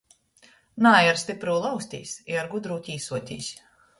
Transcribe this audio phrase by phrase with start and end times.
[0.85, 3.51] Naej ar stypru lauztīs i ar gudru tīsuotīs.